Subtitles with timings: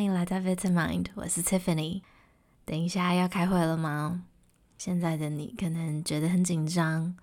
[0.00, 2.00] 欢迎来到 Vitamind，我是 Tiffany。
[2.64, 4.24] 等一下要开会了吗？
[4.78, 7.14] 现在的你可能觉得很紧张，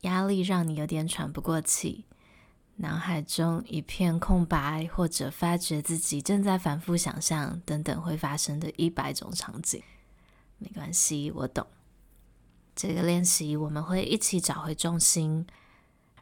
[0.00, 2.06] 压力让你有点喘不过气，
[2.76, 9.82] 脑海中一片空白，或者发觉自己正在反复想象等等会发生的一百种场景。
[10.56, 11.66] 没关系，我懂。
[12.74, 15.46] 这个练习我们会一起找回重心，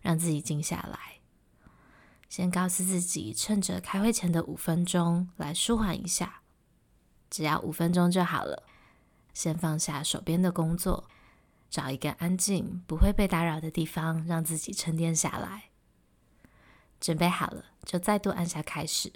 [0.02, 1.15] 让自己静下来。
[2.28, 6.42] 先告诉自己，趁着开会前的五分钟来舒缓一下，
[7.30, 8.64] 只要五分钟就好了。
[9.32, 11.04] 先放下手边的工作，
[11.70, 15.70] 找一个安静、不会被打扰的地方，让自己沉淀下来。
[16.98, 19.12] 准备好了，就再度按下开始。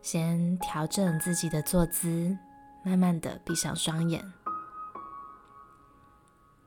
[0.00, 2.36] 先调整自己的坐姿，
[2.82, 4.32] 慢慢的闭上双眼，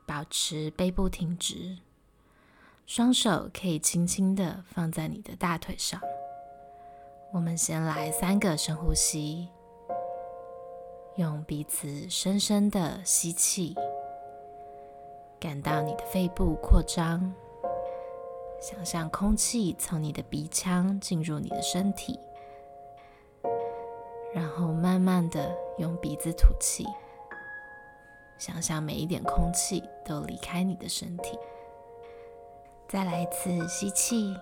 [0.06, 1.78] 保持背部挺直。
[2.94, 5.98] 双手可以轻轻的放在你的大腿上。
[7.32, 9.48] 我们先来三个深呼吸，
[11.14, 13.74] 用鼻子深深的吸气，
[15.40, 17.32] 感到你的肺部扩张，
[18.60, 22.20] 想象空气从你的鼻腔进入你的身体，
[24.34, 26.86] 然后慢慢的用鼻子吐气，
[28.36, 31.38] 想象每一点空气都离开你的身体。
[32.92, 34.36] 再来一次吸气，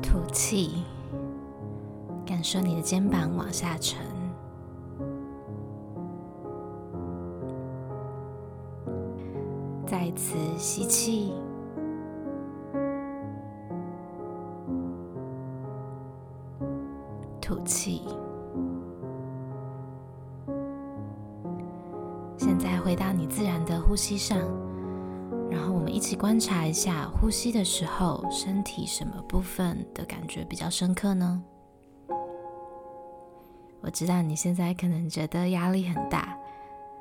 [0.00, 0.84] 吐气，
[2.24, 4.06] 感受你的肩膀往下沉。
[9.84, 11.34] 再一次吸气，
[17.40, 18.02] 吐气。
[22.88, 24.38] 回到你自然的呼吸上，
[25.50, 31.42] 然后我们一起观察一下呼吸的时候，身体什么部分的感觉比较深刻呢？
[33.82, 36.34] 我知道你现在可能觉得压力很大，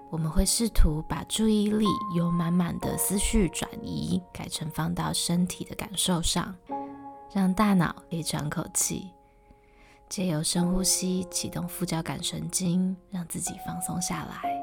[0.10, 1.86] 我们会试图把注意力
[2.18, 6.54] 由满满的思绪转移，改成放到身体的感受上，
[7.32, 9.12] 让大脑可以喘口气，
[10.10, 14.57] 借由深呼吸启动副交感神经，让自己放松下来。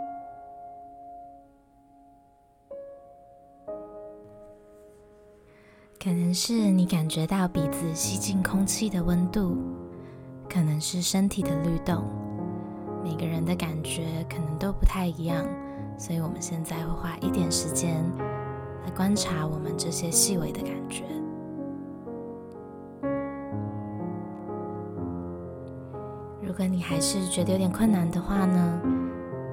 [6.04, 9.56] 可能是你感觉到鼻子吸进空气的温度，
[10.50, 12.04] 可能是身体的律动，
[13.02, 15.42] 每个人的感觉可能都不太一样，
[15.96, 18.04] 所以我们现在会花一点时间
[18.84, 21.04] 来观察我们这些细微的感觉。
[26.42, 28.82] 如果你还是觉得有点困难的话呢，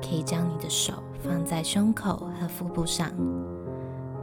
[0.01, 3.09] 可以将你的手放在胸口和腹部上。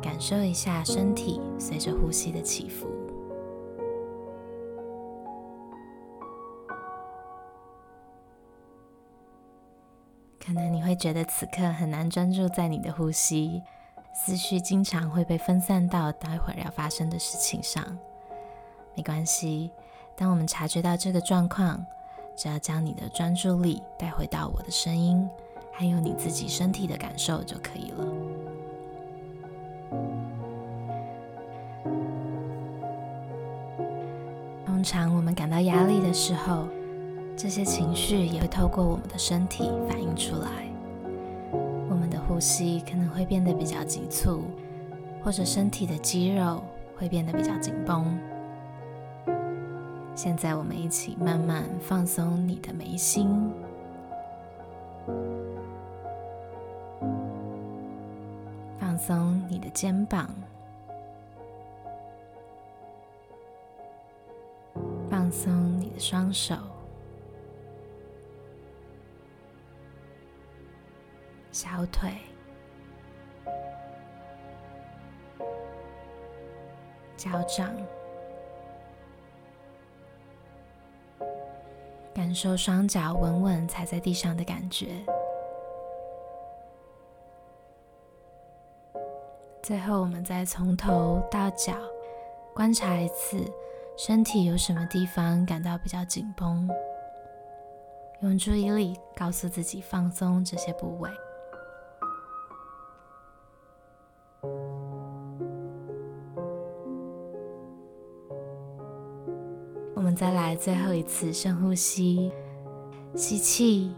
[0.00, 2.88] 感受一下身体随着呼吸的起伏。
[10.40, 13.62] 可能你会觉得此刻很难专注在你的呼吸，
[14.14, 17.84] 思绪经常会被分散到待会儿要发生的事情上。
[18.96, 19.70] 没关系，
[20.16, 21.84] 当我们察觉到这个状况，
[22.34, 25.28] 只要将你的专注力带回到我的声音，
[25.70, 28.47] 还有你自己身体的感受就可以了。
[34.64, 36.68] 通常我们感到压力的时候，
[37.36, 40.48] 这些情绪也会透过我们的身体反映出来。
[41.90, 44.44] 我们的呼吸可能会变得比较急促，
[45.22, 46.62] 或者身体的肌肉
[46.96, 48.18] 会变得比较紧绷。
[50.14, 53.52] 现在我们一起慢慢放松你的眉心，
[58.98, 60.28] 松你的肩膀。
[65.10, 66.54] 放松你的双手、
[71.50, 72.12] 小腿、
[77.16, 77.74] 脚掌，
[82.14, 85.04] 感受双脚稳稳踩在地上的感觉。
[89.68, 91.74] 最后，我们再从头到脚
[92.54, 93.36] 观察一次。
[93.98, 96.66] 身体有什么地方感到比较紧绷？
[98.22, 101.10] 用注意力告诉自己放松这些部位。
[109.94, 112.32] 我们再来最后一次深呼吸，
[113.14, 113.94] 吸气，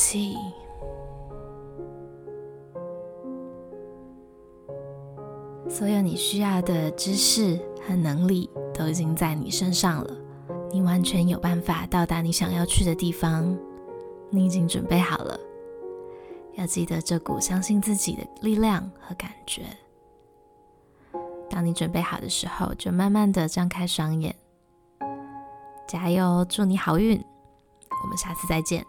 [0.00, 0.36] 气
[5.68, 10.16] 所有你需要的知识和能力都已经在你身上了，
[10.70, 13.58] 你完全有办法到达你想要去的地方，
[14.30, 15.38] 你已经准备好了。
[16.54, 19.62] 要记得这股相信自己的力量和感觉。
[21.50, 24.34] 当你准备好的时候，就慢慢的张开双眼。
[25.88, 27.20] 加油，祝你好运，
[28.02, 28.86] 我们下次再见。